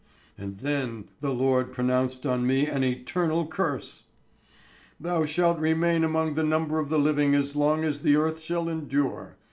[0.35, 4.05] And then the Lord pronounced on me an eternal curse:
[4.99, 8.67] "'Thou shalt remain among the number of the living as long as the earth shall
[8.67, 9.37] endure.